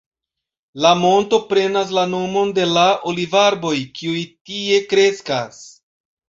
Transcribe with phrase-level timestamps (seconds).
[0.85, 5.63] La monto prenas la nomon de la olivarboj kiuj tie kreskas.